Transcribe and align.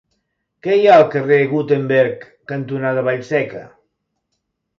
Què 0.67 0.77
hi 0.77 0.87
ha 0.91 0.95
al 0.99 1.03
carrer 1.15 1.37
Gutenberg 1.51 2.25
cantonada 2.53 3.05
Vallseca? 3.11 3.63